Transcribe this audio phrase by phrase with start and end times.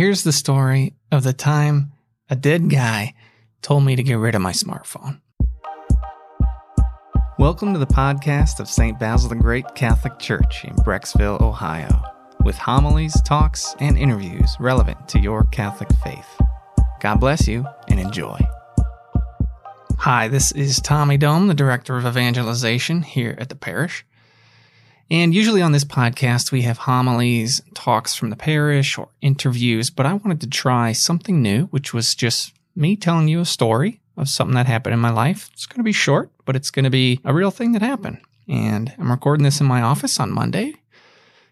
[0.00, 1.92] here's the story of the time
[2.30, 3.12] a dead guy
[3.60, 5.20] told me to get rid of my smartphone.
[7.38, 8.98] Welcome to the podcast of St.
[8.98, 12.02] Basil the Great Catholic Church in Brecksville, Ohio,
[12.46, 16.40] with homilies, talks, and interviews relevant to your Catholic faith.
[17.02, 18.40] God bless you and enjoy.
[19.98, 24.06] Hi, this is Tommy Dome, the Director of Evangelization here at the parish.
[25.10, 30.06] And usually on this podcast, we have homilies, talks from the parish, or interviews, but
[30.06, 34.28] I wanted to try something new, which was just me telling you a story of
[34.28, 35.50] something that happened in my life.
[35.52, 38.18] It's going to be short, but it's going to be a real thing that happened.
[38.48, 40.74] And I'm recording this in my office on Monday,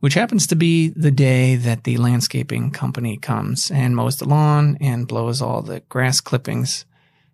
[0.00, 4.78] which happens to be the day that the landscaping company comes and mows the lawn
[4.80, 6.86] and blows all the grass clippings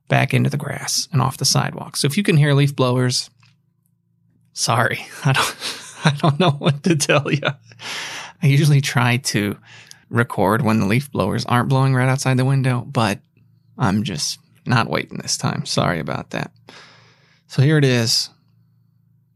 [0.09, 1.97] back into the grass and off the sidewalk.
[1.97, 3.31] So if you can hear leaf blowers,
[4.53, 5.85] sorry, I don't.
[6.05, 7.43] I don't know what to tell you.
[8.43, 9.57] I usually try to
[10.11, 13.21] record when the leaf blowers aren't blowing right outside the window, but
[13.77, 15.67] I'm just not waiting this time.
[15.67, 16.53] Sorry about that.
[17.47, 18.31] So here it is.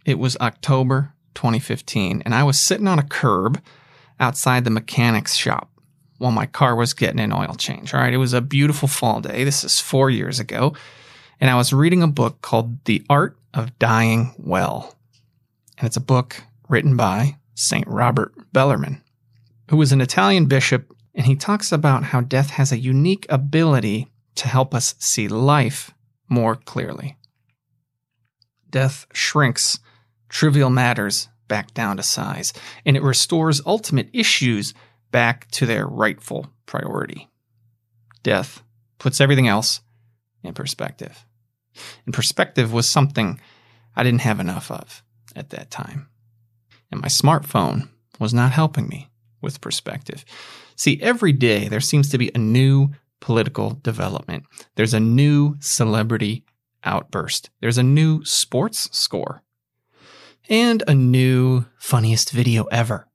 [0.05, 3.61] It was October 2015, and I was sitting on a curb
[4.20, 5.70] outside the mechanic's shop
[6.19, 7.95] while my car was getting an oil change.
[7.95, 9.45] All right, it was a beautiful fall day.
[9.45, 10.75] This is four years ago.
[11.41, 14.97] And I was reading a book called The Art of Dying Well.
[15.79, 17.87] And it's a book written by St.
[17.87, 19.03] Robert Bellarmine,
[19.69, 24.11] who was an Italian bishop, and he talks about how death has a unique ability
[24.37, 25.92] to help us see life
[26.31, 27.19] more clearly.
[28.70, 29.79] Death shrinks
[30.31, 32.55] trivial matters back down to size,
[32.86, 34.73] and it restores ultimate issues
[35.11, 37.29] back to their rightful priority.
[38.23, 38.62] Death
[38.98, 39.83] puts everything else
[40.42, 41.27] in perspective.
[42.07, 43.39] And perspective was something
[43.95, 45.03] I didn't have enough of
[45.36, 46.09] at that time
[46.93, 47.89] and my smartphone
[48.21, 49.09] was not helping me
[49.41, 50.25] with perspective.
[50.77, 52.91] See, every day there seems to be a new
[53.21, 54.45] political development.
[54.77, 56.45] There's a new celebrity
[56.85, 57.51] outburst.
[57.61, 59.43] There's a new sports score.
[60.48, 63.08] And a new funniest video ever.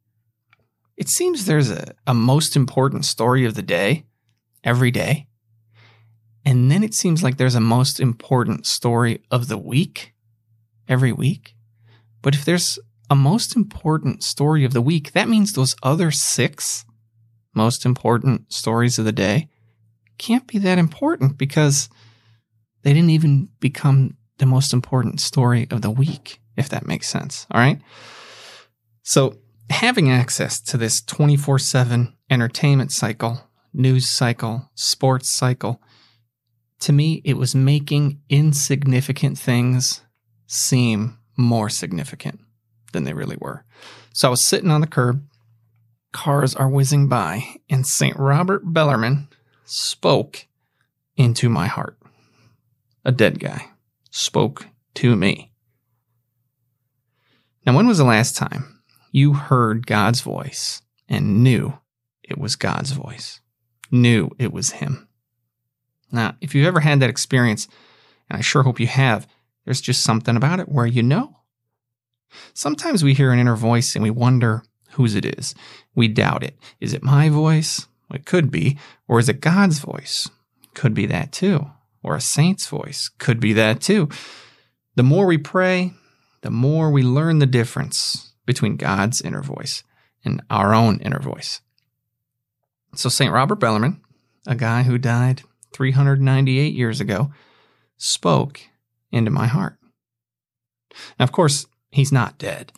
[0.96, 4.06] It seems there's a, a most important story of the day
[4.64, 5.28] every day.
[6.46, 10.14] And then it seems like there's a most important story of the week
[10.88, 11.54] every week.
[12.22, 16.86] But if there's a most important story of the week, that means those other six
[17.56, 19.50] most important stories of the day
[20.18, 21.90] can't be that important because
[22.84, 27.48] they didn't even become the most important story of the week, if that makes sense.
[27.52, 27.82] All right.
[29.04, 29.38] So,
[29.70, 33.42] having access to this 24 7 entertainment cycle,
[33.74, 35.82] news cycle, sports cycle,
[36.82, 40.02] to me, it was making insignificant things
[40.46, 42.40] seem more significant
[42.94, 43.64] than they really were.
[44.14, 45.24] So I was sitting on the curb,
[46.12, 48.18] cars are whizzing by, and St.
[48.18, 49.28] Robert Bellarmine
[49.66, 50.48] spoke
[51.16, 51.98] into my heart.
[53.06, 53.70] A dead guy
[54.10, 55.52] spoke to me.
[57.66, 58.82] Now, when was the last time
[59.12, 61.74] you heard God's voice and knew
[62.24, 63.42] it was God's voice?
[63.92, 65.08] Knew it was Him?
[66.12, 67.68] Now, if you've ever had that experience,
[68.30, 69.28] and I sure hope you have,
[69.66, 71.37] there's just something about it where you know
[72.54, 75.54] Sometimes we hear an inner voice and we wonder whose it is.
[75.96, 76.58] We doubt it.
[76.80, 77.88] Is it my voice?
[78.14, 78.78] It could be.
[79.08, 80.30] Or is it God's voice?
[80.74, 81.70] Could be that too.
[82.04, 83.10] Or a saint's voice?
[83.18, 84.10] Could be that too.
[84.96, 85.94] The more we pray,
[86.42, 89.84] the more we learn the difference between God's inner voice
[90.24, 91.62] and our own inner voice.
[92.96, 93.32] So, St.
[93.32, 94.02] Robert Bellarmine,
[94.48, 95.44] a guy who died
[95.74, 97.32] 398 years ago,
[97.98, 98.62] spoke
[99.12, 99.78] into my heart.
[101.20, 102.72] Now, of course, he's not dead.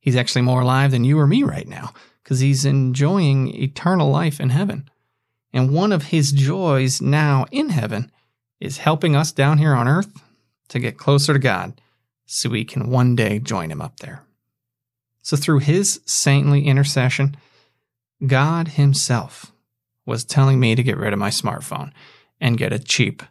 [0.00, 1.92] He's actually more alive than you or me right now
[2.22, 4.88] because he's enjoying eternal life in heaven.
[5.52, 8.12] And one of his joys now in heaven
[8.60, 10.12] is helping us down here on earth
[10.68, 11.80] to get closer to God
[12.26, 14.22] so we can one day join him up there.
[15.22, 17.36] So, through his saintly intercession,
[18.26, 19.52] God himself
[20.06, 21.92] was telling me to get rid of my smartphone
[22.40, 23.22] and get a cheap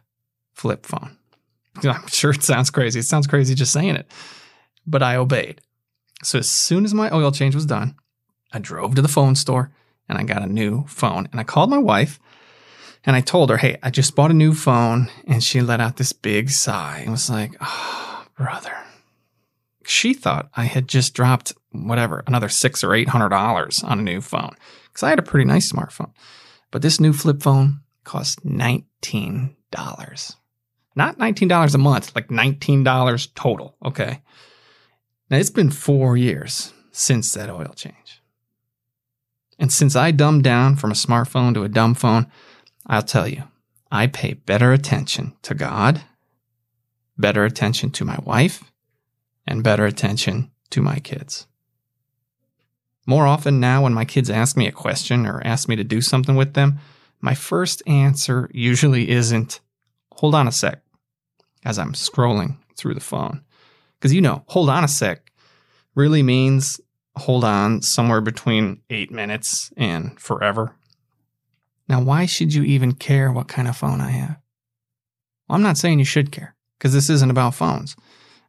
[0.52, 1.16] flip phone.
[1.84, 3.00] I'm sure it sounds crazy.
[3.00, 4.10] It sounds crazy just saying it
[4.90, 5.60] but I obeyed.
[6.22, 7.94] So as soon as my oil change was done,
[8.52, 9.70] I drove to the phone store
[10.08, 11.28] and I got a new phone.
[11.30, 12.18] And I called my wife
[13.04, 15.10] and I told her, Hey, I just bought a new phone.
[15.26, 18.74] And she let out this big sigh and was like, Oh, brother.
[19.84, 24.02] She thought I had just dropped whatever, another six or eight hundred dollars on a
[24.02, 24.54] new phone.
[24.88, 26.12] Because I had a pretty nice smartphone.
[26.70, 29.54] But this new flip phone cost $19.
[30.94, 33.76] Not $19 a month, like $19 total.
[33.84, 34.20] Okay.
[35.30, 38.22] Now, it's been four years since that oil change.
[39.58, 42.26] And since I dumbed down from a smartphone to a dumb phone,
[42.86, 43.42] I'll tell you,
[43.90, 46.02] I pay better attention to God,
[47.18, 48.62] better attention to my wife,
[49.46, 51.46] and better attention to my kids.
[53.06, 56.00] More often now, when my kids ask me a question or ask me to do
[56.00, 56.78] something with them,
[57.20, 59.60] my first answer usually isn't,
[60.12, 60.82] hold on a sec,
[61.64, 63.42] as I'm scrolling through the phone.
[63.98, 65.32] Because you know, hold on a sec
[65.94, 66.80] really means
[67.16, 70.74] hold on somewhere between eight minutes and forever.
[71.88, 74.36] Now, why should you even care what kind of phone I have?
[75.48, 77.96] Well, I'm not saying you should care, because this isn't about phones.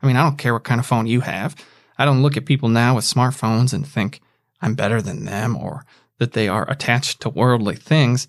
[0.01, 1.55] I mean, I don't care what kind of phone you have.
[1.97, 4.19] I don't look at people now with smartphones and think,
[4.61, 5.85] I'm better than them or
[6.17, 8.27] that they are attached to worldly things.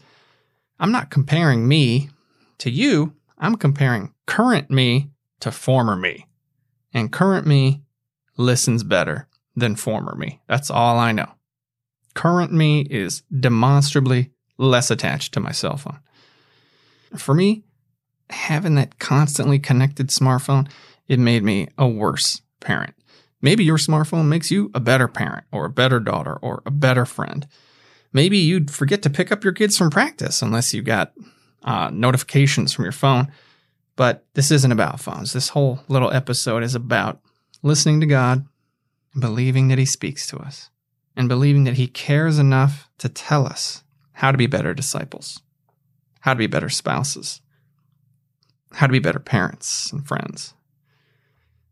[0.79, 2.09] I'm not comparing me
[2.59, 3.15] to you.
[3.37, 6.27] I'm comparing current me to former me.
[6.93, 7.83] And current me
[8.37, 10.41] listens better than former me.
[10.49, 11.31] That's all I know.
[12.15, 16.01] Current me is demonstrably less attached to my cell phone.
[17.17, 17.65] For me,
[18.31, 20.69] having that constantly connected smartphone,
[21.09, 22.95] it made me a worse parent.
[23.43, 27.07] Maybe your smartphone makes you a better parent or a better daughter or a better
[27.07, 27.47] friend.
[28.13, 31.13] Maybe you'd forget to pick up your kids from practice unless you got
[31.63, 33.31] uh, notifications from your phone.
[33.97, 35.33] But this isn't about phones.
[35.33, 37.21] This whole little episode is about
[37.63, 38.47] listening to God
[39.19, 40.71] believing that He speaks to us
[41.17, 43.83] and believing that He cares enough to tell us
[44.13, 45.41] how to be better disciples,
[46.21, 47.41] how to be better spouses,
[48.73, 50.55] how to be better parents and friends.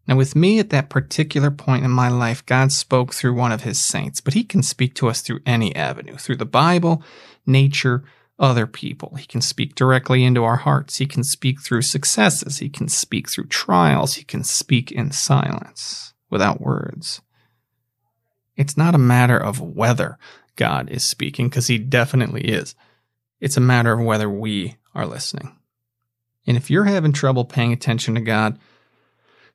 [0.07, 3.63] Now, with me at that particular point in my life, God spoke through one of
[3.63, 7.03] his saints, but he can speak to us through any avenue, through the Bible,
[7.45, 8.05] nature,
[8.39, 9.17] other people.
[9.17, 10.99] He can speak directly into our hearts.
[10.99, 12.59] He can speak through successes.
[12.59, 14.15] He can speak through trials.
[14.15, 17.21] He can speak in silence without words.
[18.57, 20.19] It's not a matter of whether
[20.57, 22.75] God is speaking, because he definitely is.
[23.41, 25.57] It's a matter of whether we are listening.
[26.47, 28.59] And if you're having trouble paying attention to God,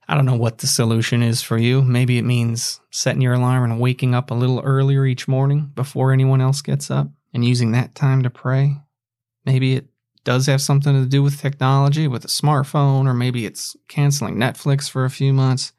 [0.07, 1.81] I don't know what the solution is for you.
[1.81, 6.11] Maybe it means setting your alarm and waking up a little earlier each morning before
[6.13, 8.77] anyone else gets up and using that time to pray.
[9.45, 9.87] Maybe it
[10.23, 14.89] does have something to do with technology, with a smartphone, or maybe it's canceling Netflix
[14.89, 15.73] for a few months.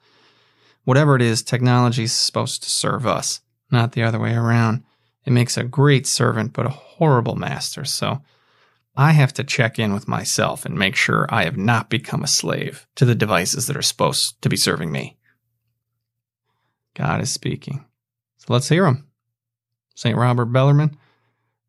[0.85, 3.41] Whatever it is, technology is supposed to serve us,
[3.71, 4.85] not the other way around.
[5.25, 7.85] It makes a great servant, but a horrible master.
[7.87, 8.21] So
[8.97, 12.29] I have to check in with myself and make sure I have not become a
[12.29, 15.17] slave to the devices that are supposed to be serving me.
[16.95, 17.85] God is speaking.
[18.39, 19.09] So let's hear him.
[19.97, 20.17] St.
[20.17, 20.97] Robert Bellarmine,